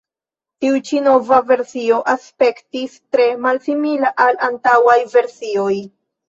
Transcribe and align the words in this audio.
Tiu 0.63 0.77
ĉi 0.85 1.01
nova 1.07 1.37
versio 1.51 1.99
aspektis 2.13 2.95
tre 3.17 3.27
malsimila 3.45 4.11
al 4.27 4.41
antaŭaj 4.49 4.97
versioj. 5.13 5.77